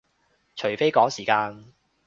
[0.55, 1.75] 除非趕時間